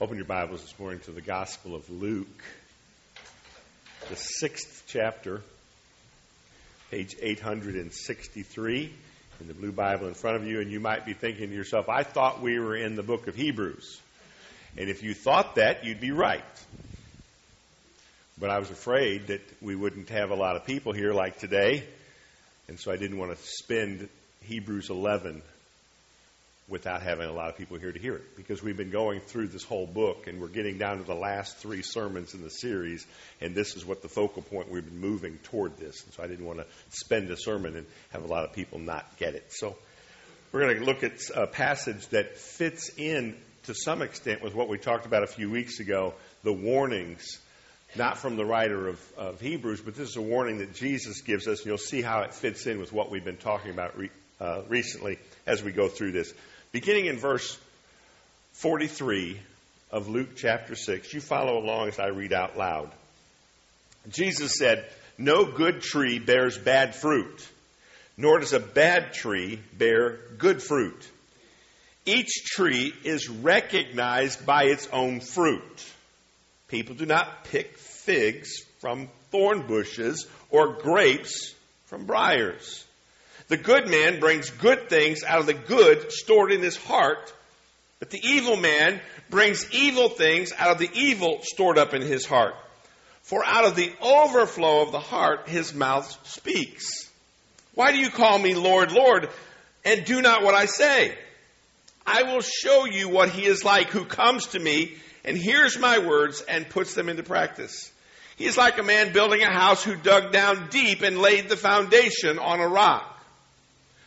[0.00, 2.42] Open your Bibles this morning to the Gospel of Luke,
[4.10, 5.40] the sixth chapter,
[6.90, 8.92] page 863
[9.40, 10.60] in the blue Bible in front of you.
[10.60, 13.36] And you might be thinking to yourself, I thought we were in the book of
[13.36, 14.00] Hebrews.
[14.76, 16.42] And if you thought that, you'd be right.
[18.36, 21.84] But I was afraid that we wouldn't have a lot of people here like today.
[22.66, 24.08] And so I didn't want to spend
[24.42, 25.40] Hebrews 11
[26.66, 28.36] without having a lot of people here to hear it.
[28.36, 31.58] Because we've been going through this whole book and we're getting down to the last
[31.58, 33.06] three sermons in the series
[33.40, 36.02] and this is what the focal point we've been moving toward this.
[36.04, 38.78] And so i didn't want to spend a sermon and have a lot of people
[38.78, 39.52] not get it.
[39.52, 39.76] So
[40.52, 44.68] we're going to look at a passage that fits in to some extent with what
[44.68, 47.40] we talked about a few weeks ago the warnings
[47.96, 51.48] not from the writer of, of hebrews but this is a warning that jesus gives
[51.48, 54.10] us and you'll see how it fits in with what we've been talking about re,
[54.38, 56.34] uh, recently as we go through this
[56.74, 57.56] Beginning in verse
[58.54, 59.38] 43
[59.92, 62.90] of Luke chapter 6, you follow along as I read out loud.
[64.08, 64.84] Jesus said,
[65.16, 67.48] No good tree bears bad fruit,
[68.16, 71.08] nor does a bad tree bear good fruit.
[72.06, 75.92] Each tree is recognized by its own fruit.
[76.66, 82.83] People do not pick figs from thorn bushes or grapes from briars.
[83.48, 87.32] The good man brings good things out of the good stored in his heart,
[87.98, 92.24] but the evil man brings evil things out of the evil stored up in his
[92.24, 92.54] heart.
[93.22, 97.10] For out of the overflow of the heart his mouth speaks.
[97.74, 99.28] Why do you call me Lord, Lord,
[99.84, 101.16] and do not what I say?
[102.06, 105.98] I will show you what he is like who comes to me and hears my
[105.98, 107.90] words and puts them into practice.
[108.36, 111.56] He is like a man building a house who dug down deep and laid the
[111.56, 113.13] foundation on a rock.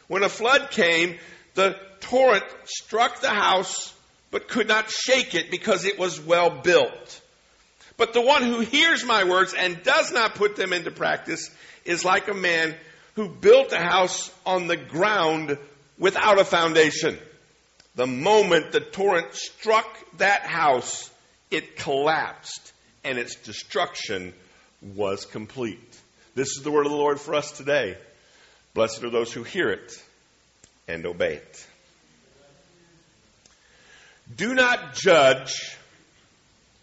[0.08, 1.18] When a flood came,
[1.54, 3.94] the torrent struck the house
[4.32, 7.22] but could not shake it because it was well built.
[7.98, 11.50] But the one who hears my words and does not put them into practice
[11.86, 12.76] is like a man
[13.16, 15.58] who built a house on the ground
[15.98, 17.18] without a foundation.
[17.96, 21.10] The moment the torrent struck that house,
[21.50, 22.74] it collapsed
[23.04, 24.34] and its destruction
[24.96, 25.98] was complete.
[26.36, 27.98] This is the word of the Lord for us today.
[28.78, 29.92] Blessed are those who hear it
[30.88, 31.68] and obey it.
[34.36, 35.76] Do not judge,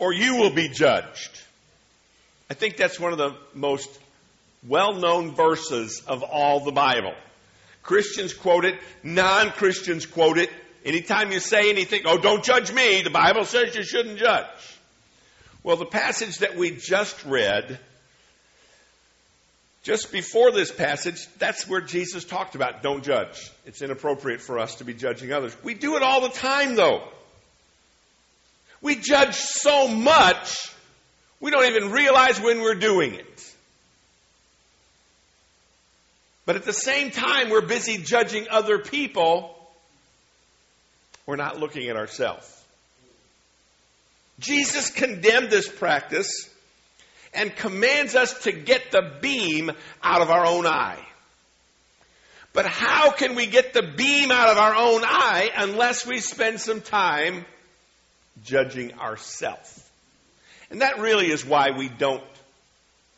[0.01, 1.31] or you will be judged.
[2.51, 3.89] I think that's one of the most
[4.67, 7.15] well known verses of all the Bible.
[7.85, 10.51] Christians quote it, non Christians quote it.
[10.85, 14.81] Anytime you say anything, oh, don't judge me, the Bible says you shouldn't judge.
[15.63, 17.79] Well, the passage that we just read
[19.85, 23.51] just before this passage, that's where Jesus talked about don't judge.
[23.67, 25.55] It's inappropriate for us to be judging others.
[25.63, 27.07] We do it all the time, though.
[28.81, 30.75] We judge so much,
[31.39, 33.55] we don't even realize when we're doing it.
[36.47, 39.55] But at the same time, we're busy judging other people,
[41.27, 42.51] we're not looking at ourselves.
[44.39, 46.51] Jesus condemned this practice
[47.35, 49.71] and commands us to get the beam
[50.03, 51.05] out of our own eye.
[52.53, 56.61] But how can we get the beam out of our own eye unless we spend
[56.61, 57.45] some time
[58.45, 59.81] judging ourselves?
[60.71, 62.23] And that really is why we don't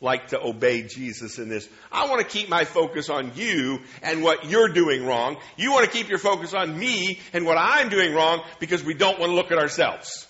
[0.01, 1.67] like to obey Jesus in this.
[1.91, 5.37] I want to keep my focus on you and what you're doing wrong.
[5.55, 8.93] You want to keep your focus on me and what I'm doing wrong because we
[8.93, 10.27] don't want to look at ourselves.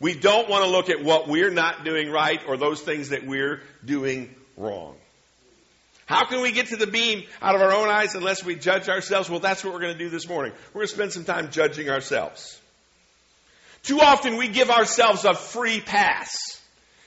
[0.00, 3.26] We don't want to look at what we're not doing right or those things that
[3.26, 4.96] we're doing wrong.
[6.06, 8.88] How can we get to the beam out of our own eyes unless we judge
[8.88, 9.30] ourselves?
[9.30, 10.52] Well, that's what we're going to do this morning.
[10.72, 12.58] We're going to spend some time judging ourselves.
[13.82, 16.60] Too often we give ourselves a free pass.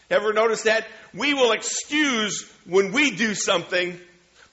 [0.10, 0.88] Ever notice that?
[1.14, 4.00] We will excuse when we do something,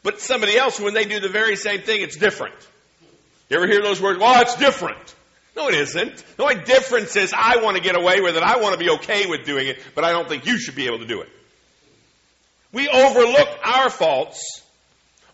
[0.03, 2.55] but somebody else, when they do the very same thing, it's different.
[3.51, 4.19] You ever hear those words?
[4.19, 5.15] Well, it's different.
[5.57, 6.25] No, it isn't.
[6.37, 8.43] The only difference is I want to get away with it.
[8.43, 10.87] I want to be okay with doing it, but I don't think you should be
[10.87, 11.29] able to do it.
[12.73, 14.63] We overlook our faults,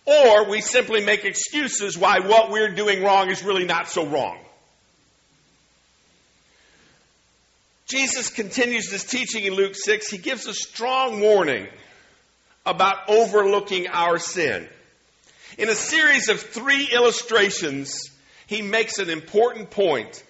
[0.07, 4.39] or we simply make excuses why what we're doing wrong is really not so wrong.
[7.87, 10.09] Jesus continues this teaching in Luke 6.
[10.11, 11.69] He gives a strong warning
[12.65, 14.69] about overlooking our sin.
[15.57, 18.11] In a series of three illustrations,
[18.47, 20.23] he makes an important point.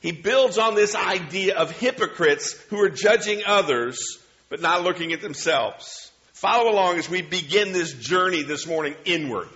[0.00, 4.18] He builds on this idea of hypocrites who are judging others
[4.48, 6.10] but not looking at themselves.
[6.32, 9.48] Follow along as we begin this journey this morning inward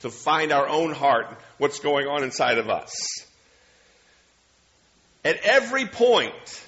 [0.00, 1.26] to find our own heart,
[1.58, 2.92] what's going on inside of us.
[5.24, 6.64] at every point,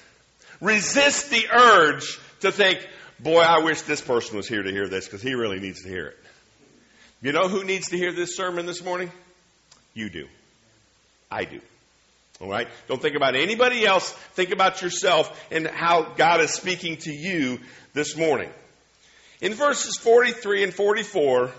[0.61, 2.79] resist the urge to think,
[3.19, 5.89] boy, I wish this person was here to hear this because he really needs to
[5.89, 6.17] hear it.
[7.21, 9.11] You know who needs to hear this sermon this morning?
[9.95, 10.27] You do.
[11.31, 11.61] I do.
[12.39, 12.67] All right?
[12.87, 14.11] Don't think about anybody else.
[14.33, 17.59] Think about yourself and how God is speaking to you
[17.93, 18.49] this morning.
[19.41, 21.51] In verses 43 and 44,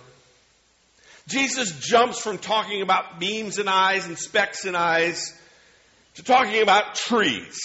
[1.27, 5.35] Jesus jumps from talking about beams and eyes and specks and eyes
[6.15, 7.59] to talking about trees.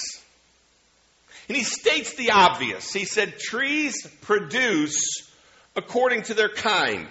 [1.47, 2.93] And he states the obvious.
[2.93, 5.29] He said, Trees produce
[5.75, 7.07] according to their kind.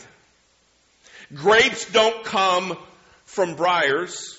[1.35, 2.77] Grapes don't come
[3.31, 4.39] from briars.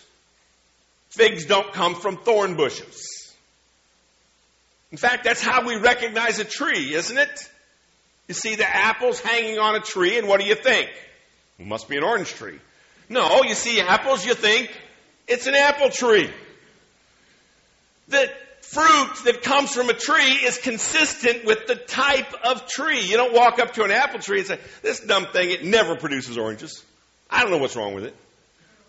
[1.09, 3.33] Figs don't come from thorn bushes.
[4.91, 7.49] In fact, that's how we recognize a tree, isn't it?
[8.27, 10.89] You see the apples hanging on a tree, and what do you think?
[11.57, 12.59] It must be an orange tree.
[13.07, 14.69] No, you see apples, you think
[15.27, 16.29] it's an apple tree.
[18.09, 18.29] The
[18.61, 23.01] fruit that comes from a tree is consistent with the type of tree.
[23.01, 25.95] You don't walk up to an apple tree and say, this dumb thing, it never
[25.95, 26.83] produces oranges.
[27.29, 28.15] I don't know what's wrong with it.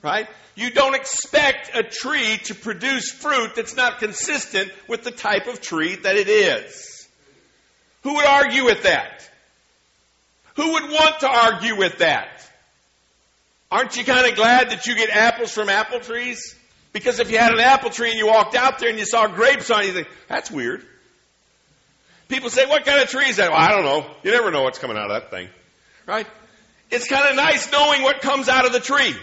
[0.02, 0.28] Right?
[0.54, 5.60] You don't expect a tree to produce fruit that's not consistent with the type of
[5.60, 7.08] tree that it is.
[8.02, 9.28] Who would argue with that?
[10.56, 12.28] Who would want to argue with that?
[13.70, 16.54] Aren't you kind of glad that you get apples from apple trees?
[16.92, 19.28] Because if you had an apple tree and you walked out there and you saw
[19.28, 20.84] grapes on it, you think, that's weird.
[22.28, 23.50] People say, what kind of tree is that?
[23.50, 24.10] Well, I don't know.
[24.22, 25.48] You never know what's coming out of that thing.
[26.06, 26.26] Right?
[26.90, 29.14] It's kind of nice knowing what comes out of the tree.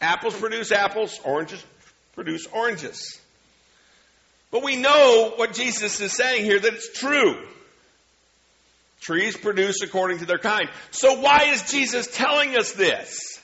[0.00, 1.64] Apples produce apples, oranges
[2.14, 3.20] produce oranges.
[4.50, 7.36] But we know what Jesus is saying here that it's true.
[9.00, 10.68] Trees produce according to their kind.
[10.90, 13.40] So why is Jesus telling us this?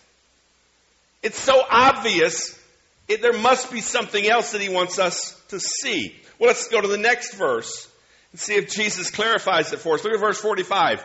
[1.23, 2.59] It's so obvious.
[3.07, 6.15] It, there must be something else that he wants us to see.
[6.39, 7.89] Well, let's go to the next verse
[8.33, 10.05] and see if Jesus clarifies it for us.
[10.05, 11.05] Look at verse 45.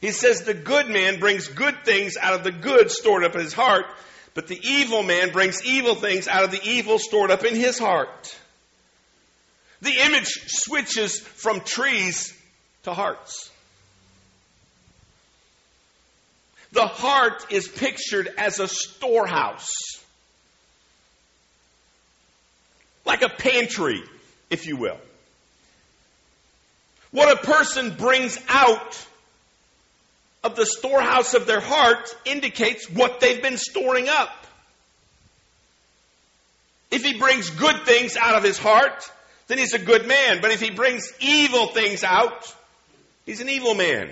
[0.00, 3.40] He says, The good man brings good things out of the good stored up in
[3.40, 3.86] his heart,
[4.34, 7.78] but the evil man brings evil things out of the evil stored up in his
[7.78, 8.36] heart.
[9.80, 12.34] The image switches from trees
[12.84, 13.50] to hearts.
[16.72, 19.68] The heart is pictured as a storehouse,
[23.06, 24.02] like a pantry,
[24.50, 24.98] if you will.
[27.10, 29.06] What a person brings out
[30.48, 34.34] of the storehouse of their heart indicates what they've been storing up.
[36.90, 39.10] If he brings good things out of his heart,
[39.46, 40.40] then he's a good man.
[40.40, 42.54] But if he brings evil things out,
[43.26, 44.10] he's an evil man.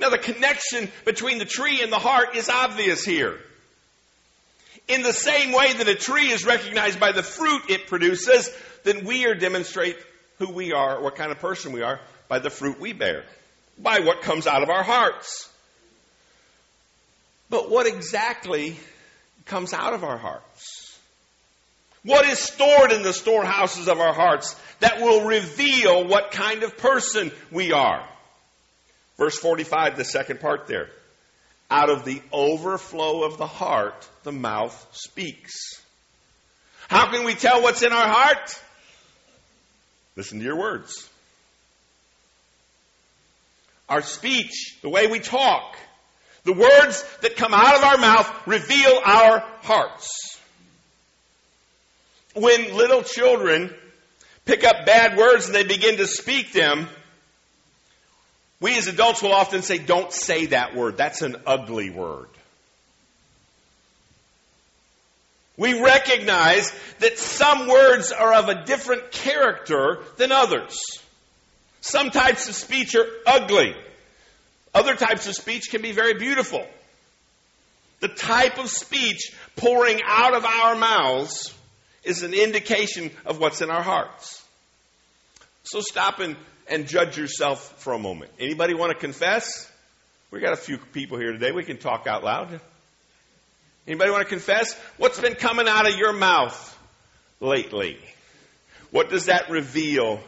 [0.00, 3.38] Now, the connection between the tree and the heart is obvious here.
[4.88, 8.50] In the same way that a tree is recognized by the fruit it produces,
[8.82, 9.96] then we are demonstrate
[10.38, 13.24] who we are, what kind of person we are, by the fruit we bear
[13.78, 15.48] by what comes out of our hearts.
[17.50, 18.76] But what exactly
[19.44, 20.98] comes out of our hearts?
[22.04, 26.76] What is stored in the storehouses of our hearts that will reveal what kind of
[26.76, 28.08] person we are?
[29.16, 30.88] Verse 45, the second part there.
[31.70, 35.80] Out of the overflow of the heart, the mouth speaks.
[36.88, 38.60] How can we tell what's in our heart?
[40.16, 41.08] Listen to your words.
[43.92, 45.76] Our speech, the way we talk,
[46.44, 50.40] the words that come out of our mouth reveal our hearts.
[52.34, 53.70] When little children
[54.46, 56.88] pick up bad words and they begin to speak them,
[58.60, 60.96] we as adults will often say, Don't say that word.
[60.96, 62.30] That's an ugly word.
[65.58, 70.78] We recognize that some words are of a different character than others.
[71.82, 73.74] Some types of speech are ugly.
[74.72, 76.64] Other types of speech can be very beautiful.
[78.00, 81.52] The type of speech pouring out of our mouths
[82.04, 84.42] is an indication of what's in our hearts.
[85.64, 86.36] So stop and,
[86.68, 88.30] and judge yourself for a moment.
[88.38, 89.70] Anybody want to confess?
[90.30, 91.50] We got a few people here today.
[91.50, 92.60] We can talk out loud.
[93.88, 94.74] Anybody want to confess?
[94.98, 96.78] What's been coming out of your mouth
[97.40, 97.98] lately?
[98.92, 100.20] What does that reveal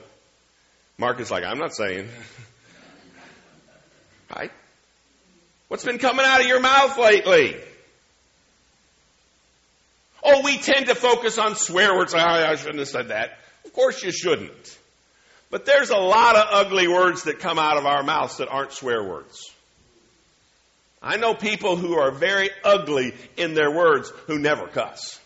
[0.98, 2.08] Mark is like, I'm not saying.
[4.34, 4.50] right?
[5.68, 7.56] What's been coming out of your mouth lately?
[10.22, 12.14] Oh, we tend to focus on swear words.
[12.14, 13.38] Oh, I shouldn't have said that.
[13.64, 14.78] Of course you shouldn't.
[15.50, 18.72] But there's a lot of ugly words that come out of our mouths that aren't
[18.72, 19.52] swear words.
[21.02, 25.20] I know people who are very ugly in their words who never cuss.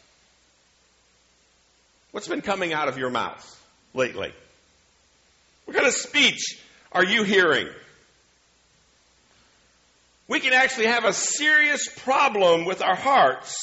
[2.10, 3.44] What's been coming out of your mouth
[3.94, 4.32] lately?
[5.68, 6.58] What kind of speech
[6.92, 7.68] are you hearing?
[10.26, 13.54] We can actually have a serious problem with our hearts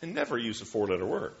[0.00, 1.34] and never use a four letter word.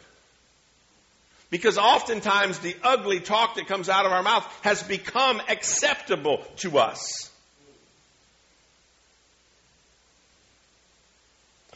[1.48, 6.76] Because oftentimes the ugly talk that comes out of our mouth has become acceptable to
[6.76, 7.30] us.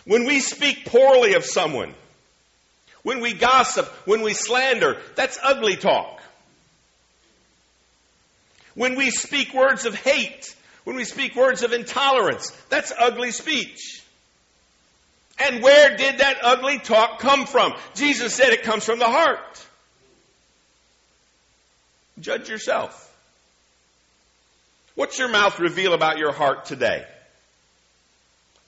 [0.04, 1.94] When we speak poorly of someone,
[3.02, 6.21] when we gossip, when we slander, that's ugly talk.
[8.74, 14.02] When we speak words of hate, when we speak words of intolerance, that's ugly speech.
[15.38, 17.74] And where did that ugly talk come from?
[17.94, 19.66] Jesus said it comes from the heart.
[22.20, 22.98] Judge yourself.
[24.94, 27.04] What's your mouth reveal about your heart today?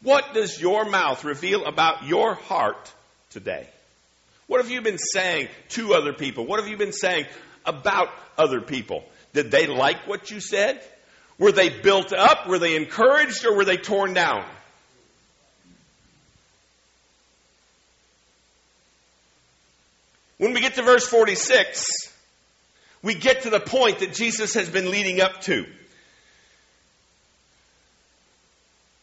[0.03, 2.93] What does your mouth reveal about your heart
[3.31, 3.67] today?
[4.47, 6.47] What have you been saying to other people?
[6.47, 7.27] What have you been saying
[7.65, 9.05] about other people?
[9.35, 10.81] Did they like what you said?
[11.39, 12.49] Were they built up?
[12.49, 13.45] Were they encouraged?
[13.45, 14.45] Or were they torn down?
[20.39, 21.85] When we get to verse 46,
[23.03, 25.67] we get to the point that Jesus has been leading up to.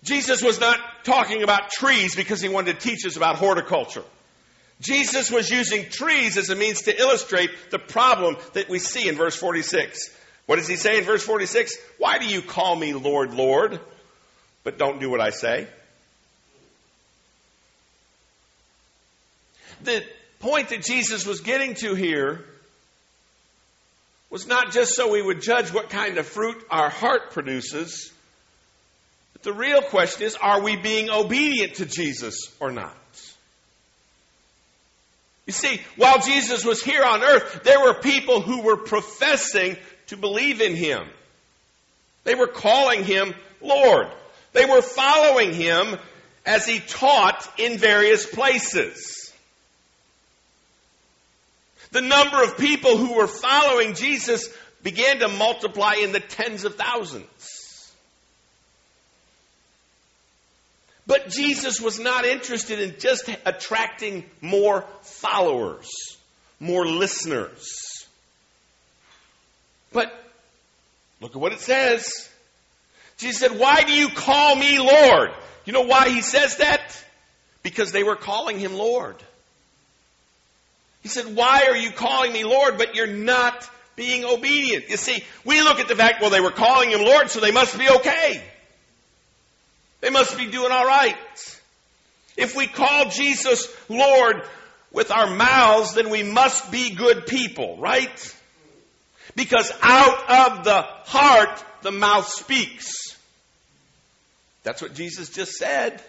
[0.04, 4.04] Jesus was not talking about trees because he wanted to teach us about horticulture.
[4.80, 9.16] Jesus was using trees as a means to illustrate the problem that we see in
[9.16, 10.00] verse 46.
[10.52, 11.78] What does he say in verse 46?
[11.98, 13.80] Why do you call me Lord, Lord,
[14.66, 15.66] but don't do what I say?
[19.86, 20.04] The
[20.40, 22.44] point that Jesus was getting to here
[24.30, 28.12] was not just so we would judge what kind of fruit our heart produces,
[29.44, 32.98] the real question is are we being obedient to Jesus or not?
[35.48, 39.78] You see, while Jesus was here on earth, there were people who were professing
[40.12, 41.08] to believe in him.
[42.26, 44.08] They were calling him Lord.
[44.52, 45.98] They were following him
[46.46, 49.32] as he taught in various places.
[51.92, 54.50] The number of people who were following Jesus
[54.84, 57.94] began to multiply in the tens of thousands.
[61.08, 65.90] But Jesus was not interested in just attracting more followers,
[66.60, 67.91] more listeners.
[69.92, 70.12] But
[71.20, 72.30] look at what it says.
[73.18, 75.32] Jesus said, Why do you call me Lord?
[75.66, 76.98] You know why he says that?
[77.64, 79.16] Because they were calling him Lord.
[81.04, 84.90] He said, Why are you calling me Lord, but you're not being obedient?
[84.90, 87.52] You see, we look at the fact, well, they were calling him Lord, so they
[87.52, 88.44] must be okay.
[90.02, 91.16] They must be doing all right.
[92.38, 94.42] If we call Jesus Lord
[94.92, 98.36] with our mouths, then we must be good people, right?
[99.36, 103.18] Because out of the heart, the mouth speaks.
[104.64, 106.02] That's what Jesus just said.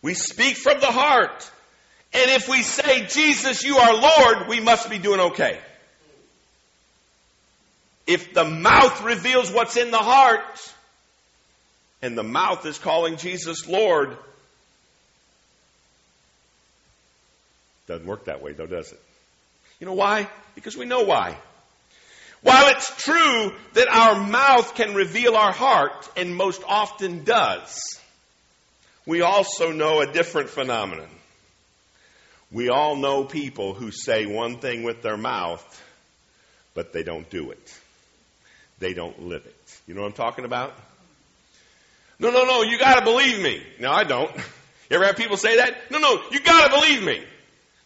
[0.00, 1.50] We speak from the heart.
[2.12, 5.58] And if we say, Jesus, you are Lord, we must be doing okay.
[8.06, 10.72] If the mouth reveals what's in the heart,
[12.02, 14.16] and the mouth is calling Jesus Lord.
[17.86, 19.00] Doesn't work that way, though, does it?
[19.82, 20.28] You know why?
[20.54, 21.36] Because we know why.
[22.42, 27.76] While it's true that our mouth can reveal our heart, and most often does,
[29.06, 31.08] we also know a different phenomenon.
[32.52, 35.64] We all know people who say one thing with their mouth,
[36.74, 37.80] but they don't do it.
[38.78, 39.80] They don't live it.
[39.88, 40.74] You know what I'm talking about?
[42.20, 43.60] No, no, no, you gotta believe me.
[43.80, 44.30] No, I don't.
[44.90, 45.90] You ever have people say that?
[45.90, 47.24] No, no, you gotta believe me.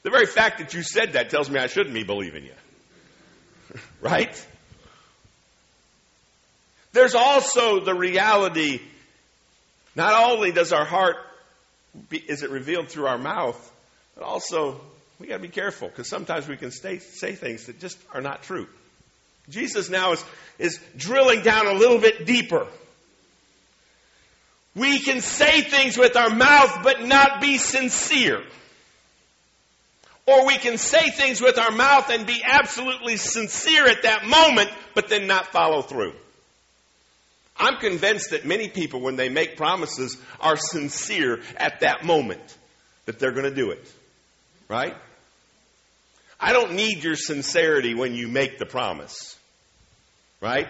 [0.07, 3.81] The very fact that you said that tells me I shouldn't be believing you.
[4.01, 4.47] right?
[6.93, 8.81] There's also the reality,
[9.97, 11.17] not only does our heart,
[12.09, 13.59] be, is it revealed through our mouth,
[14.15, 14.81] but also
[15.19, 18.45] we gotta be careful because sometimes we can stay, say things that just are not
[18.45, 18.69] true.
[19.49, 20.25] Jesus now is,
[20.61, 22.69] is drilling down a little bit deeper.
[24.77, 28.45] We can say things with our mouth but not be sincere.
[30.27, 34.71] Or we can say things with our mouth and be absolutely sincere at that moment,
[34.95, 36.15] but then not follow through.
[37.57, 42.59] I'm convinced that many people, when they make promises, are sincere at that moment
[43.07, 43.93] that they're going to do it.
[44.69, 44.95] Right?
[46.41, 49.39] I don't need your sincerity when you make the promise.
[50.41, 50.69] Right?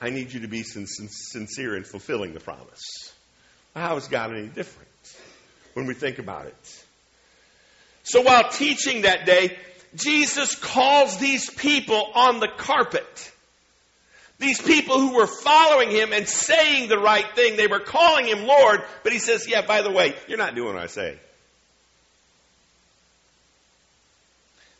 [0.00, 3.12] I need you to be sincere in fulfilling the promise.
[3.76, 4.88] How is God any different
[5.74, 6.83] when we think about it?
[8.14, 9.58] So while teaching that day,
[9.96, 13.32] Jesus calls these people on the carpet.
[14.38, 18.46] These people who were following him and saying the right thing, they were calling him
[18.46, 21.18] Lord, but he says, Yeah, by the way, you're not doing what I say.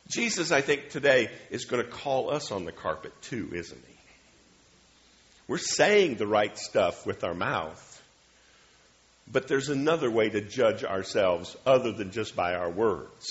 [0.06, 3.94] Jesus, I think, today is going to call us on the carpet too, isn't he?
[5.48, 7.93] We're saying the right stuff with our mouth,
[9.30, 13.26] but there's another way to judge ourselves other than just by our words.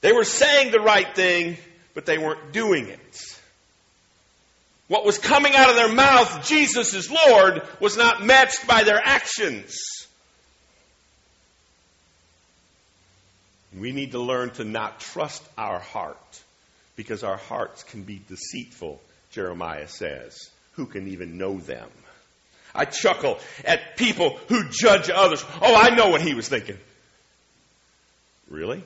[0.00, 1.56] They were saying the right thing,
[1.94, 3.38] but they weren't doing it.
[4.86, 9.00] What was coming out of their mouth, Jesus is Lord, was not matched by their
[9.02, 9.76] actions.
[13.76, 16.42] We need to learn to not trust our heart
[16.96, 20.50] because our hearts can be deceitful, Jeremiah says.
[20.72, 21.90] Who can even know them?
[22.74, 25.44] I chuckle at people who judge others.
[25.60, 26.78] Oh, I know what he was thinking.
[28.48, 28.82] Really?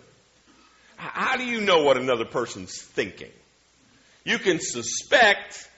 [0.97, 3.31] How do you know what another person's thinking?
[4.25, 5.69] You can suspect,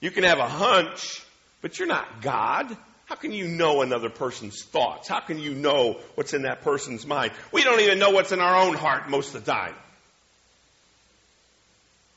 [0.00, 1.22] you can have a hunch,
[1.62, 2.76] but you're not God.
[3.06, 5.08] How can you know another person's thoughts?
[5.08, 7.32] How can you know what's in that person's mind?
[7.52, 9.74] We don't even know what's in our own heart most of the time.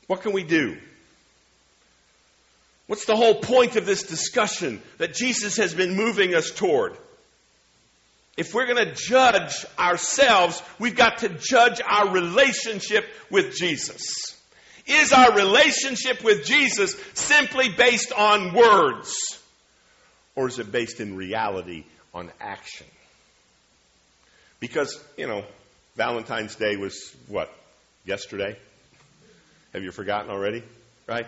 [0.06, 0.78] What can we do?
[2.88, 6.96] What's the whole point of this discussion that Jesus has been moving us toward?
[8.38, 14.02] If we're going to judge ourselves, we've got to judge our relationship with Jesus.
[14.86, 19.12] Is our relationship with Jesus simply based on words?
[20.34, 22.86] Or is it based in reality on action?
[24.60, 25.44] Because, you know,
[25.96, 27.52] Valentine's Day was what?
[28.06, 28.56] Yesterday?
[29.74, 30.62] Have you forgotten already?
[31.06, 31.26] Right?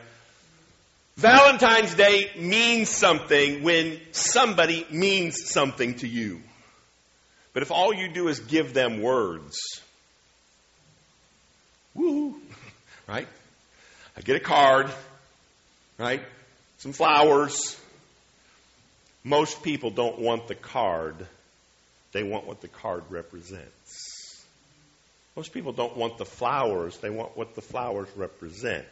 [1.21, 6.41] Valentine's Day means something when somebody means something to you.
[7.53, 9.59] But if all you do is give them words,
[11.93, 12.37] woo,
[13.07, 13.29] right?
[14.17, 14.91] I get a card,
[15.99, 16.23] right?
[16.79, 17.79] Some flowers.
[19.23, 21.27] Most people don't want the card,
[22.13, 24.43] they want what the card represents.
[25.37, 28.87] Most people don't want the flowers, they want what the flowers represent.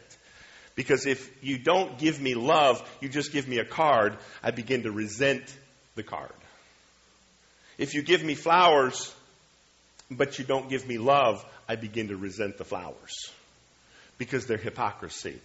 [0.79, 4.83] Because if you don't give me love, you just give me a card, I begin
[4.83, 5.43] to resent
[5.95, 6.31] the card.
[7.77, 9.13] If you give me flowers,
[10.09, 13.29] but you don't give me love, I begin to resent the flowers
[14.17, 15.41] because they're hypocrisy.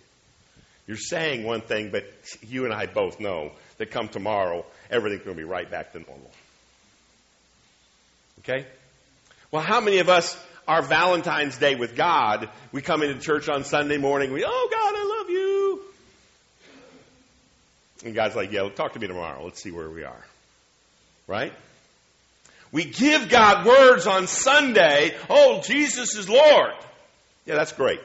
[0.87, 2.05] You're saying one thing, but
[2.43, 5.99] you and I both know that come tomorrow, everything's going to be right back to
[5.99, 6.31] normal.
[8.39, 8.69] Okay?
[9.51, 12.51] Well, how many of us are Valentine's Day with God?
[12.71, 15.14] We come into church on Sunday morning, we, oh, God, I love.
[18.05, 19.43] And God's like, yeah, talk to me tomorrow.
[19.45, 20.25] Let's see where we are.
[21.27, 21.53] Right?
[22.71, 25.15] We give God words on Sunday.
[25.31, 26.75] Oh, Jesus is Lord.
[27.47, 28.01] Yeah, that's great.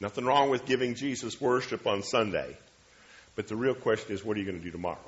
[0.00, 2.56] Nothing wrong with giving Jesus worship on Sunday.
[3.34, 4.98] But the real question is, what are you going to do tomorrow?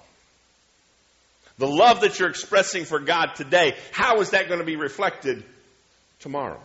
[1.59, 5.45] The love that you're expressing for God today, how is that going to be reflected
[6.21, 6.61] tomorrow?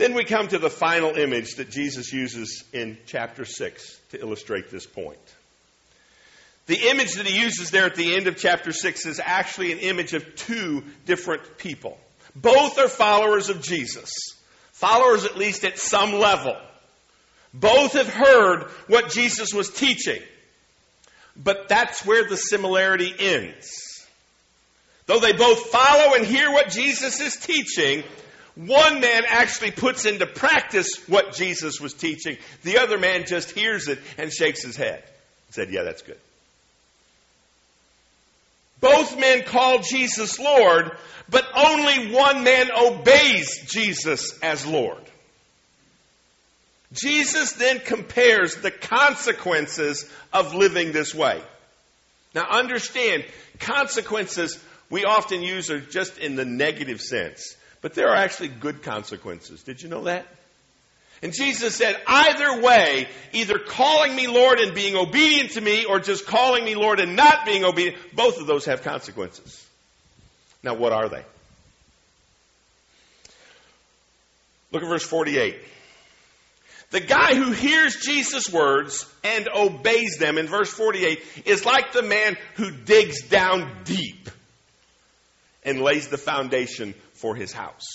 [0.00, 4.70] Then we come to the final image that Jesus uses in chapter 6 to illustrate
[4.70, 5.18] this point.
[6.68, 9.78] The image that he uses there at the end of chapter 6 is actually an
[9.80, 11.98] image of two different people.
[12.34, 14.10] Both are followers of Jesus,
[14.72, 16.56] followers at least at some level.
[17.52, 20.22] Both have heard what Jesus was teaching.
[21.36, 23.68] But that's where the similarity ends.
[25.04, 28.02] Though they both follow and hear what Jesus is teaching,
[28.56, 32.36] one man actually puts into practice what Jesus was teaching.
[32.62, 35.02] The other man just hears it and shakes his head.
[35.46, 36.18] And Said, Yeah, that's good.
[38.80, 40.96] Both men call Jesus Lord,
[41.28, 45.02] but only one man obeys Jesus as Lord.
[46.92, 51.40] Jesus then compares the consequences of living this way.
[52.34, 53.24] Now understand,
[53.60, 54.58] consequences
[54.88, 59.62] we often use are just in the negative sense, but there are actually good consequences.
[59.62, 60.26] Did you know that?
[61.22, 66.00] And Jesus said, either way, either calling me Lord and being obedient to me, or
[66.00, 69.66] just calling me Lord and not being obedient, both of those have consequences.
[70.62, 71.24] Now, what are they?
[74.72, 75.58] Look at verse 48.
[76.90, 82.02] The guy who hears Jesus' words and obeys them in verse 48 is like the
[82.02, 84.28] man who digs down deep
[85.64, 87.86] and lays the foundation for his house.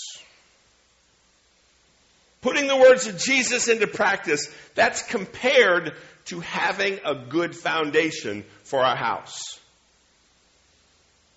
[2.42, 5.94] Putting the words of Jesus into practice, that's compared
[6.26, 9.58] to having a good foundation for our house.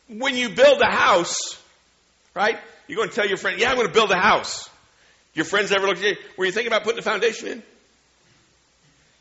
[0.08, 1.62] when you build a house,
[2.36, 2.58] right?
[2.88, 4.68] You're going to tell your friend, yeah, I'm going to build a house.
[5.36, 7.64] Your friends ever look at you, were you thinking about putting a foundation in?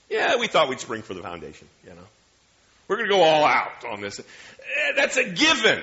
[0.08, 2.06] Yeah, we thought we'd spring for the foundation, you know.
[2.88, 4.18] We're going to go all out on this.
[4.18, 5.82] Eh, that's a given.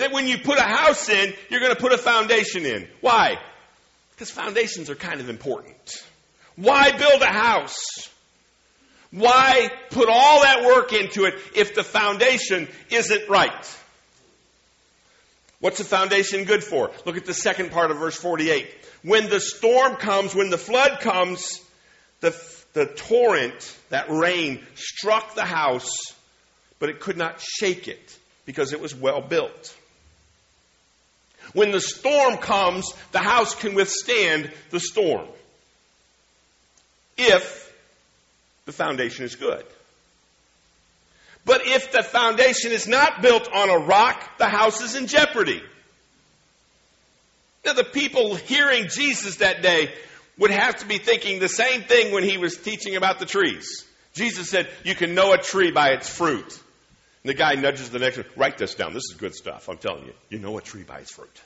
[0.00, 2.88] That when you put a house in, you're going to put a foundation in.
[3.02, 3.36] Why?
[4.12, 5.76] Because foundations are kind of important.
[6.56, 8.08] Why build a house?
[9.10, 13.78] Why put all that work into it if the foundation isn't right?
[15.58, 16.90] What's the foundation good for?
[17.04, 18.70] Look at the second part of verse 48.
[19.02, 21.60] When the storm comes, when the flood comes,
[22.20, 22.34] the,
[22.72, 25.92] the torrent, that rain, struck the house,
[26.78, 29.76] but it could not shake it because it was well built.
[31.52, 35.26] When the storm comes, the house can withstand the storm
[37.16, 37.72] if
[38.66, 39.64] the foundation is good.
[41.44, 45.62] But if the foundation is not built on a rock, the house is in jeopardy.
[47.64, 49.92] Now, the people hearing Jesus that day
[50.38, 53.84] would have to be thinking the same thing when he was teaching about the trees.
[54.14, 56.58] Jesus said, You can know a tree by its fruit.
[57.22, 58.94] And the guy nudges the next one, Write this down.
[58.94, 59.68] This is good stuff.
[59.68, 60.12] I'm telling you.
[60.28, 61.40] You know a tree by its fruit.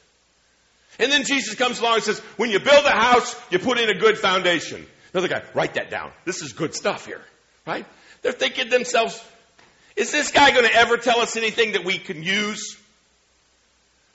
[0.99, 3.89] And then Jesus comes along and says, When you build a house, you put in
[3.89, 4.87] a good foundation.
[5.13, 6.13] Another guy, write that down.
[6.25, 7.23] This is good stuff here.
[7.67, 7.87] Right?
[8.23, 9.23] They're thinking to themselves,
[9.97, 12.77] is this guy going to ever tell us anything that we can use?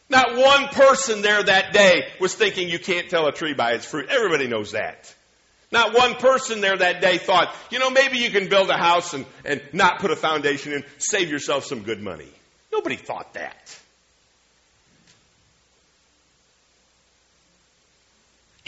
[0.10, 3.86] Not one person there that day was thinking you can't tell a tree by its
[3.86, 4.10] fruit.
[4.10, 5.14] Everybody knows that.
[5.72, 9.14] Not one person there that day thought, you know, maybe you can build a house
[9.14, 12.30] and, and not put a foundation in, save yourself some good money.
[12.72, 13.80] Nobody thought that.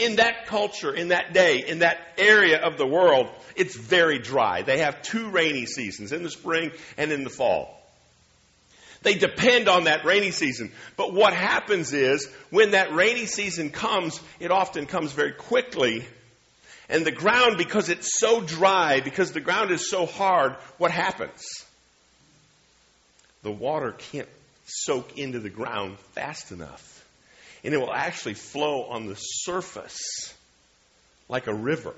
[0.02, 4.62] in that culture, in that day, in that area of the world, it's very dry.
[4.62, 7.78] They have two rainy seasons, in the spring and in the fall.
[9.02, 10.72] They depend on that rainy season.
[10.96, 16.04] But what happens is, when that rainy season comes, it often comes very quickly.
[16.88, 21.42] And the ground, because it's so dry, because the ground is so hard, what happens?
[23.42, 24.28] The water can't
[24.66, 26.92] soak into the ground fast enough
[27.64, 30.34] and it will actually flow on the surface
[31.28, 31.94] like a river.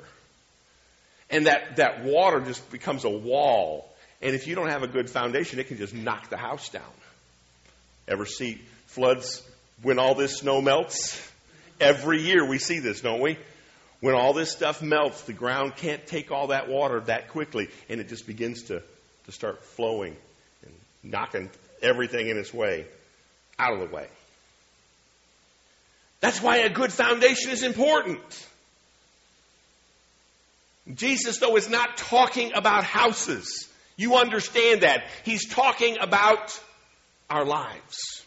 [1.30, 3.90] And that, that water just becomes a wall.
[4.20, 6.82] And if you don't have a good foundation, it can just knock the house down.
[8.06, 9.42] Ever see floods
[9.82, 11.20] when all this snow melts?
[11.80, 13.38] Every year we see this, don't we?
[14.04, 18.02] When all this stuff melts, the ground can't take all that water that quickly, and
[18.02, 18.82] it just begins to,
[19.24, 20.14] to start flowing
[20.62, 21.48] and knocking
[21.80, 22.84] everything in its way
[23.58, 24.06] out of the way.
[26.20, 28.46] That's why a good foundation is important.
[30.94, 33.70] Jesus, though, is not talking about houses.
[33.96, 35.04] You understand that.
[35.24, 36.60] He's talking about
[37.30, 38.22] our lives.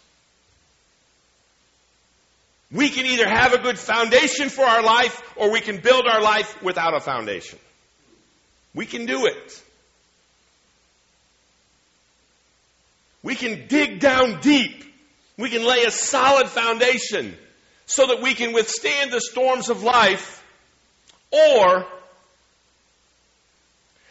[2.71, 6.21] We can either have a good foundation for our life or we can build our
[6.21, 7.59] life without a foundation.
[8.73, 9.63] We can do it.
[13.23, 14.83] We can dig down deep.
[15.37, 17.35] We can lay a solid foundation
[17.85, 20.43] so that we can withstand the storms of life,
[21.31, 21.85] or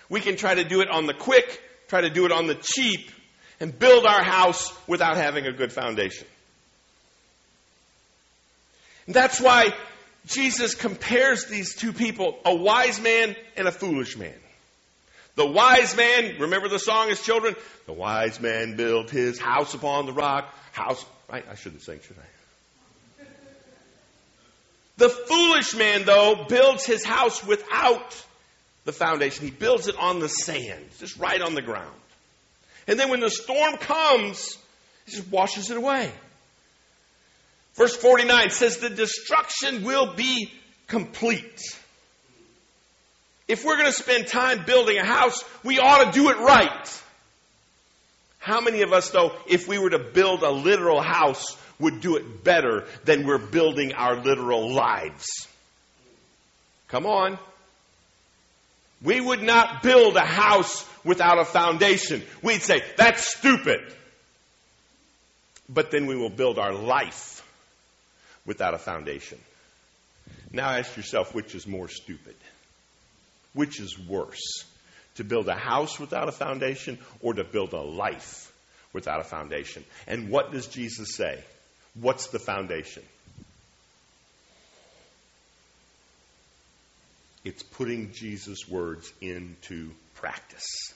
[0.08, 2.54] we can try to do it on the quick, try to do it on the
[2.54, 3.10] cheap,
[3.60, 6.26] and build our house without having a good foundation.
[9.06, 9.72] And that's why
[10.26, 14.34] Jesus compares these two people, a wise man and a foolish man.
[15.36, 17.54] The wise man, remember the song as children?
[17.86, 20.52] The wise man built his house upon the rock.
[20.72, 21.44] House, right?
[21.48, 23.24] I shouldn't sing, should I?
[24.96, 28.24] The foolish man, though, builds his house without
[28.86, 29.44] the foundation.
[29.44, 31.94] He builds it on the sand, just right on the ground.
[32.88, 34.56] And then when the storm comes,
[35.04, 36.10] he just washes it away.
[37.76, 40.50] Verse 49 says, The destruction will be
[40.86, 41.62] complete.
[43.48, 47.02] If we're going to spend time building a house, we ought to do it right.
[48.38, 52.16] How many of us, though, if we were to build a literal house, would do
[52.16, 55.26] it better than we're building our literal lives.
[56.88, 57.38] Come on.
[59.02, 62.22] We would not build a house without a foundation.
[62.42, 63.80] We'd say, that's stupid.
[65.68, 67.35] But then we will build our life
[68.46, 69.38] without a foundation.
[70.52, 72.36] Now ask yourself which is more stupid?
[73.52, 74.64] Which is worse?
[75.16, 78.52] To build a house without a foundation or to build a life
[78.92, 79.84] without a foundation?
[80.06, 81.42] And what does Jesus say?
[81.94, 83.02] What's the foundation?
[87.44, 90.92] It's putting Jesus' words into practice.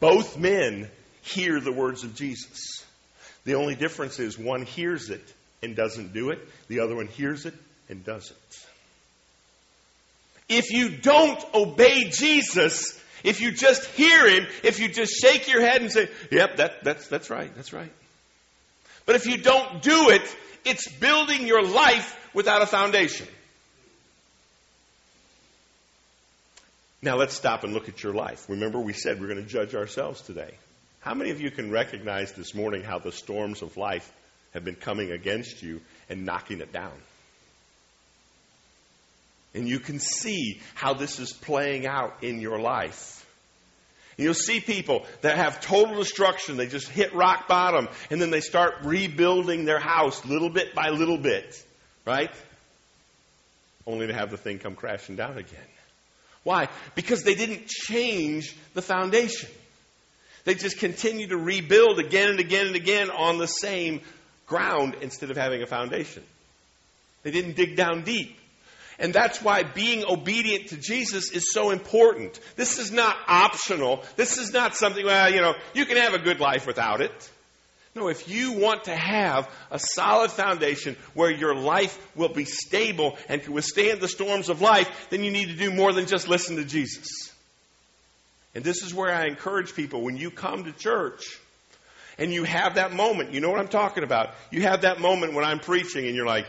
[0.00, 0.88] Both men
[1.22, 2.84] hear the words of Jesus.
[3.44, 7.46] The only difference is one hears it and doesn't do it, the other one hears
[7.46, 7.54] it
[7.88, 8.66] and does it.
[10.48, 15.62] If you don't obey Jesus, if you just hear him, if you just shake your
[15.62, 17.92] head and say, Yep, that, that's, that's right, that's right.
[19.06, 20.22] But if you don't do it,
[20.64, 23.26] it's building your life without a foundation.
[27.00, 28.48] Now let's stop and look at your life.
[28.48, 30.54] Remember, we said we're going to judge ourselves today.
[31.00, 34.08] How many of you can recognize this morning how the storms of life
[34.54, 36.92] have been coming against you and knocking it down?
[39.54, 43.26] And you can see how this is playing out in your life.
[44.16, 46.56] You'll see people that have total destruction.
[46.56, 50.90] They just hit rock bottom and then they start rebuilding their house little bit by
[50.90, 51.62] little bit,
[52.06, 52.30] right?
[53.86, 55.60] Only to have the thing come crashing down again.
[56.44, 56.68] Why?
[56.94, 59.48] Because they didn't change the foundation.
[60.44, 64.00] They just continue to rebuild again and again and again on the same
[64.52, 66.22] ground instead of having a foundation.
[67.22, 68.36] They didn't dig down deep.
[68.98, 72.38] And that's why being obedient to Jesus is so important.
[72.56, 74.04] This is not optional.
[74.16, 77.30] This is not something, well, you know, you can have a good life without it.
[77.94, 83.16] No, if you want to have a solid foundation where your life will be stable
[83.28, 86.28] and can withstand the storms of life, then you need to do more than just
[86.28, 87.06] listen to Jesus.
[88.54, 91.38] And this is where I encourage people when you come to church
[92.18, 94.30] and you have that moment, you know what I'm talking about.
[94.50, 96.46] You have that moment when I'm preaching and you're like,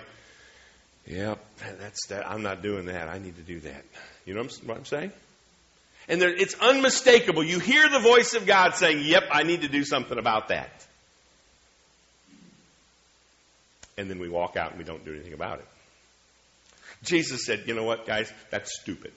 [1.08, 1.43] yep,
[1.80, 2.28] that's that.
[2.30, 3.08] I'm not doing that.
[3.08, 3.86] I need to do that.
[4.26, 5.12] You know what I'm saying?
[6.08, 7.43] And there, it's unmistakable.
[7.43, 10.86] You hear the voice of God saying, yep, I need to do something about that.
[13.97, 15.67] and then we walk out and we don't do anything about it.
[17.04, 18.32] Jesus said, you know what, guys?
[18.49, 19.12] That's stupid.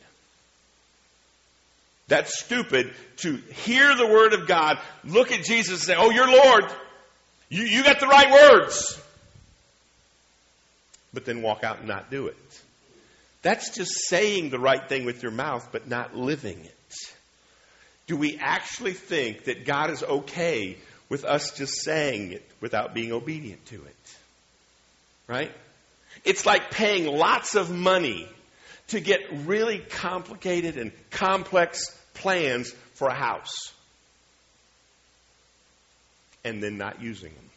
[2.09, 6.31] That's stupid to hear the word of God, look at Jesus and say, oh, you're
[6.31, 6.65] Lord.
[7.49, 9.01] You, you got the right words.
[11.13, 12.63] But then walk out and not do it.
[13.43, 16.73] That's just saying the right thing with your mouth, but not living it.
[18.07, 20.77] Do we actually think that God is okay
[21.09, 24.17] with us just saying it without being obedient to it?
[25.27, 25.53] right?
[26.25, 28.29] It's like paying lots of money
[28.89, 33.73] to get really complicated and complex plans for a house
[36.45, 37.51] and then not using them.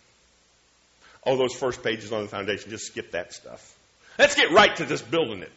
[1.25, 3.75] Oh, those first pages on the foundation, just skip that stuff.
[4.17, 5.51] Let's get right to just building it,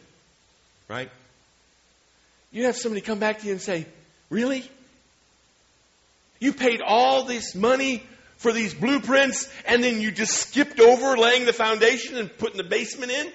[0.87, 1.09] right?
[2.51, 3.87] You have somebody come back to you and say,
[4.29, 4.69] Really?
[6.39, 8.03] You paid all this money
[8.37, 12.63] for these blueprints and then you just skipped over laying the foundation and putting the
[12.63, 13.31] basement in?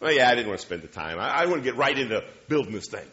[0.00, 1.18] Well, yeah, I didn't want to spend the time.
[1.18, 3.06] I, I want to get right into building this thing.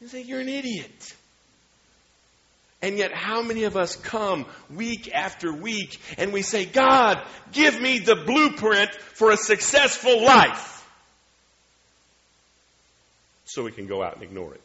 [0.00, 1.14] You say, you're an idiot.
[2.82, 7.78] And yet, how many of us come week after week and we say, God, give
[7.78, 10.88] me the blueprint for a successful life?
[13.44, 14.62] So we can go out and ignore it.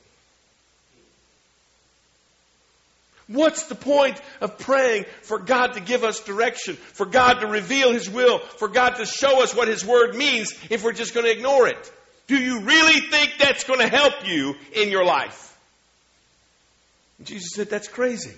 [3.28, 7.92] What's the point of praying for God to give us direction, for God to reveal
[7.92, 11.26] His will, for God to show us what His Word means if we're just going
[11.26, 11.92] to ignore it?
[12.28, 15.58] Do you really think that's going to help you in your life?
[17.24, 18.34] Jesus said, That's crazy.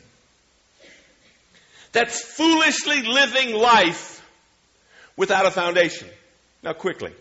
[1.91, 4.25] That's foolishly living life
[5.15, 6.07] without a foundation.
[6.63, 7.13] Now, quickly.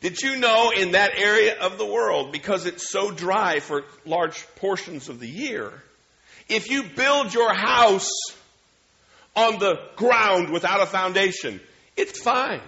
[0.00, 4.46] Did you know in that area of the world, because it's so dry for large
[4.56, 5.72] portions of the year,
[6.48, 8.10] if you build your house
[9.34, 11.60] on the ground without a foundation,
[11.96, 12.60] it's fine.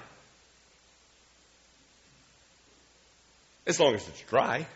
[3.66, 4.66] As long as it's dry.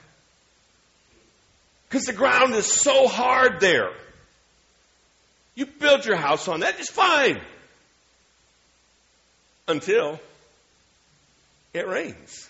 [1.89, 3.91] Because the ground is so hard there.
[5.55, 7.41] You build your house on that, it's fine.
[9.69, 10.19] Until
[11.75, 12.49] it rains.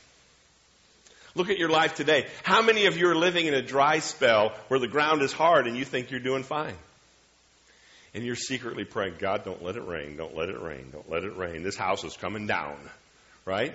[1.35, 2.27] Look at your life today.
[2.42, 5.66] How many of you are living in a dry spell where the ground is hard
[5.66, 6.77] and you think you're doing fine?
[8.14, 11.25] And you're secretly praying, God, don't let it rain, don't let it rain, don't let
[11.25, 11.62] it rain.
[11.62, 12.77] This house is coming down,
[13.47, 13.75] right?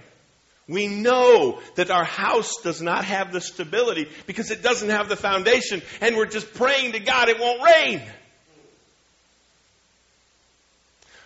[0.67, 5.15] We know that our house does not have the stability because it doesn't have the
[5.15, 8.02] foundation, and we're just praying to God it won't rain.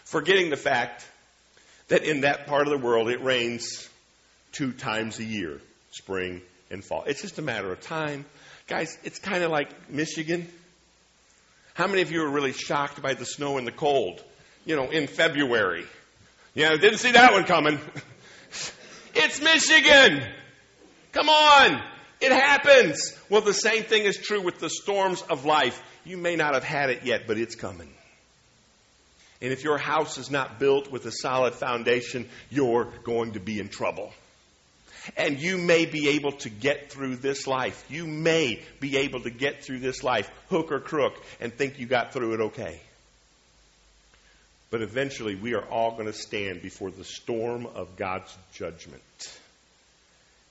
[0.06, 1.06] Forgetting the fact
[1.90, 3.90] that in that part of the world it rains
[4.54, 5.60] two times a year
[5.92, 7.04] spring, and fall.
[7.06, 8.26] It's just a matter of time.
[8.68, 10.48] Guys, it's kind of like Michigan.
[11.74, 14.24] How many of you are really shocked by the snow and the cold?
[14.66, 15.86] You know, in February.
[16.54, 17.80] Yeah, didn't see that one coming.
[19.16, 20.24] it's Michigan.
[21.12, 21.82] Come on.
[22.20, 23.18] It happens.
[23.30, 25.82] Well, the same thing is true with the storms of life.
[26.06, 27.92] You may not have had it yet, but it's coming.
[29.42, 33.60] And if your house is not built with a solid foundation, you're going to be
[33.60, 34.14] in trouble.
[35.18, 37.84] And you may be able to get through this life.
[37.90, 41.88] You may be able to get through this life, hook or crook, and think you
[41.88, 42.80] got through it okay.
[44.70, 49.02] But eventually, we are all going to stand before the storm of God's judgment.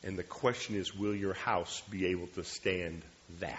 [0.03, 3.03] And the question is will your house be able to stand
[3.41, 3.59] that?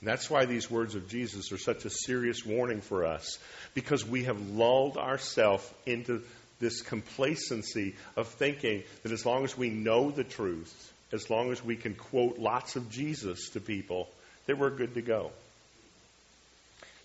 [0.00, 3.38] And that's why these words of Jesus are such a serious warning for us,
[3.74, 6.22] because we have lulled ourselves into
[6.58, 11.64] this complacency of thinking that as long as we know the truth, as long as
[11.64, 14.08] we can quote lots of Jesus to people,
[14.46, 15.30] that we're good to go.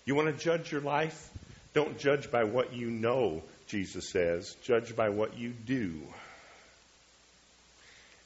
[0.04, 1.30] You want to judge your life?
[1.74, 4.54] Don't judge by what you know, Jesus says.
[4.62, 6.00] Judge by what you do.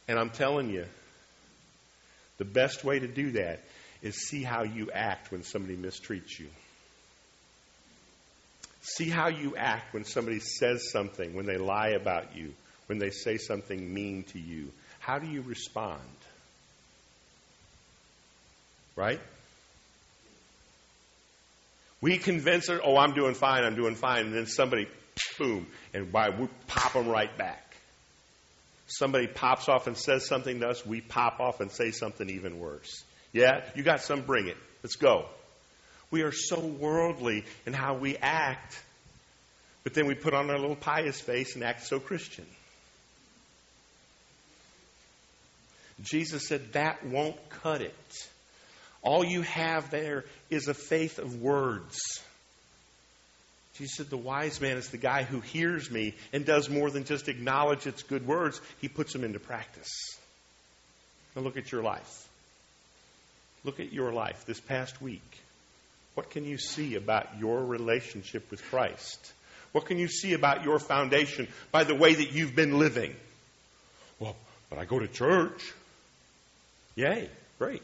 [0.09, 0.87] And I'm telling you,
[2.39, 3.61] the best way to do that
[4.03, 6.49] is see how you act when somebody mistreats you.
[8.89, 12.55] See how you act when somebody says something, when they lie about you,
[12.87, 14.71] when they say something mean to you.
[15.01, 16.01] How do you respond?
[18.95, 19.21] Right?
[22.01, 24.87] We convince her, oh, I'm doing fine, I'm doing fine, and then somebody,
[25.37, 27.77] boom, and why we pop them right back.
[28.87, 32.61] Somebody pops off and says something to us, we pop off and say something even
[32.61, 33.03] worse.
[33.33, 34.57] Yeah, you got some, bring it.
[34.85, 35.27] Let's go.
[36.17, 38.81] We are so worldly in how we act,
[39.85, 42.47] but then we put on our little pious face and act so Christian.
[46.03, 48.29] Jesus said that won't cut it.
[49.03, 51.99] All you have there is a faith of words.
[53.75, 57.05] Jesus said the wise man is the guy who hears me and does more than
[57.05, 60.17] just acknowledge its good words, he puts them into practice.
[61.35, 62.27] Now look at your life.
[63.65, 65.43] Look at your life this past week.
[66.17, 69.35] What can you see about your relationship with Christ?
[69.73, 73.15] What can you see about your foundation by the way that you've been living?
[74.19, 74.35] Well,
[74.71, 75.75] but I go to church.
[76.95, 77.83] Yay, great.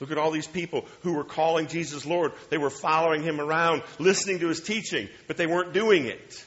[0.00, 2.32] Look at all these people who were calling Jesus Lord.
[2.48, 6.44] They were following him around, listening to his teaching, but they weren't doing it.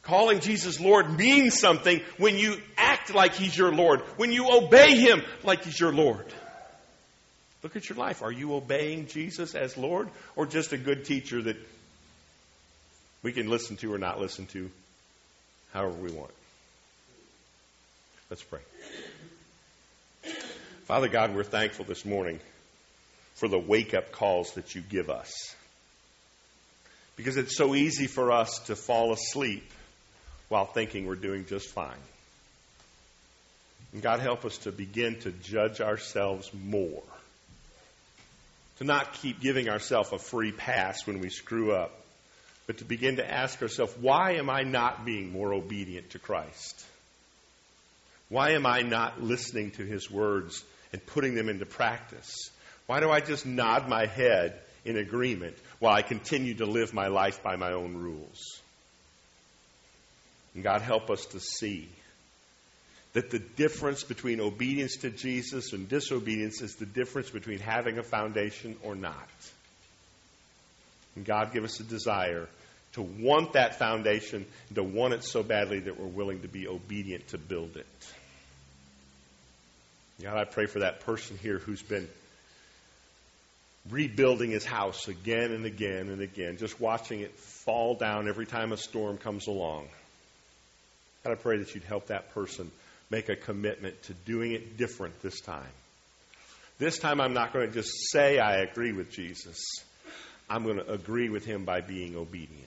[0.00, 4.96] Calling Jesus Lord means something when you act like He's your Lord, when you obey
[4.96, 6.26] Him like He's your Lord.
[7.62, 8.22] Look at your life.
[8.22, 11.56] Are you obeying Jesus as Lord or just a good teacher that
[13.22, 14.70] we can listen to or not listen to
[15.72, 16.32] however we want?
[18.30, 18.60] Let's pray.
[20.84, 22.40] Father God, we're thankful this morning
[23.34, 25.32] for the wake up calls that you give us.
[27.14, 29.70] Because it's so easy for us to fall asleep
[30.48, 31.96] while thinking we're doing just fine.
[33.92, 37.02] And God help us to begin to judge ourselves more.
[38.82, 41.92] To not keep giving ourselves a free pass when we screw up,
[42.66, 46.84] but to begin to ask ourselves, why am I not being more obedient to Christ?
[48.28, 52.50] Why am I not listening to his words and putting them into practice?
[52.86, 57.06] Why do I just nod my head in agreement while I continue to live my
[57.06, 58.60] life by my own rules?
[60.56, 61.88] And God, help us to see
[63.12, 68.02] that the difference between obedience to Jesus and disobedience is the difference between having a
[68.02, 69.28] foundation or not.
[71.14, 72.48] And God, give us a desire
[72.94, 76.68] to want that foundation and to want it so badly that we're willing to be
[76.68, 77.86] obedient to build it.
[80.22, 82.08] God, I pray for that person here who's been
[83.90, 88.72] rebuilding his house again and again and again, just watching it fall down every time
[88.72, 89.88] a storm comes along.
[91.24, 92.70] God, I pray that you'd help that person
[93.12, 95.74] make a commitment to doing it different this time.
[96.78, 99.62] This time, I'm not going to just say I agree with Jesus.
[100.48, 102.58] I'm going to agree with him by being obedient.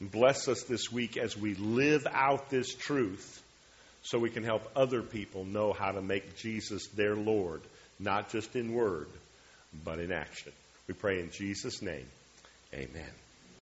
[0.00, 3.42] Bless us this week as we live out this truth
[4.02, 7.62] so we can help other people know how to make Jesus their Lord,
[7.98, 9.08] not just in word,
[9.84, 10.52] but in action.
[10.86, 12.06] We pray in Jesus' name.
[12.72, 13.21] Amen.